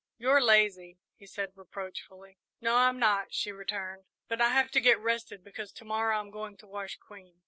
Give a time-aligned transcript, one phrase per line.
[0.17, 2.39] "You're lazy," he said reproachfully.
[2.59, 6.31] "No, I'm not," she returned; "but I have to get rested, because to morrow I'm
[6.31, 7.39] going to wash Queen."